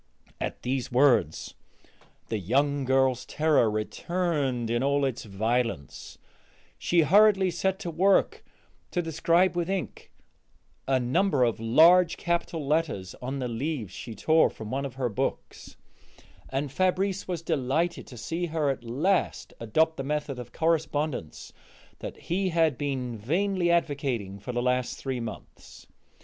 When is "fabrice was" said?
16.71-17.43